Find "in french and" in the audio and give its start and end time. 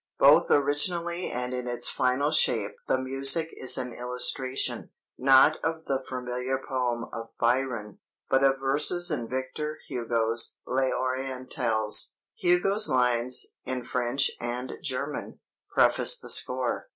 13.63-14.73